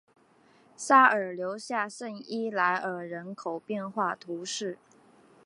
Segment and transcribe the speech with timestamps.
[0.75, 4.79] 沙尔留下圣伊莱尔人口变化图示